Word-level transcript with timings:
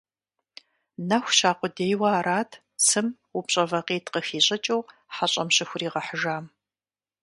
Нэху 1.09 1.31
ща 1.37 1.51
къудейуэ 1.59 2.09
арат 2.19 2.51
цым 2.85 3.07
упщӀэ 3.37 3.63
вакъитӀ 3.69 4.09
къыхищӀыкӀыу 4.13 4.81
хьэщӀэм 5.15 5.49
щыхуригъэхьыжам. 5.55 6.45